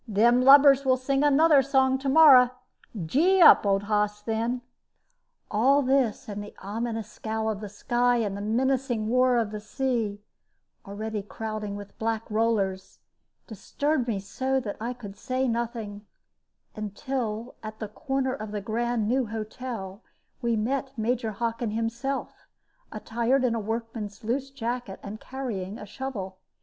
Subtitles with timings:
[0.07, 2.49] Them lubbers will sing another song to morrow.
[3.05, 4.61] Gee up, old hoss, then!"
[5.51, 10.19] All this, and the ominous scowl of the sky and menacing roar of the sea
[10.87, 12.97] (already crowding with black rollers),
[13.45, 16.07] disturbed me so that I could say nothing,
[16.75, 20.01] until, at the corner of the grand new hotel,
[20.41, 22.47] we met Major Hockin himself,
[22.91, 26.39] attired in a workman's loose jacket, and carrying a shovel.